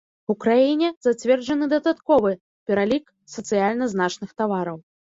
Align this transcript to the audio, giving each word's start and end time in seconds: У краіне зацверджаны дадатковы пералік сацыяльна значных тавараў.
У 0.33 0.35
краіне 0.45 0.89
зацверджаны 1.07 1.69
дадатковы 1.75 2.33
пералік 2.73 3.05
сацыяльна 3.37 3.95
значных 3.97 4.37
тавараў. 4.41 4.87